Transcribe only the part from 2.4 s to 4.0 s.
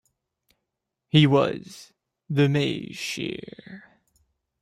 Maze Shear.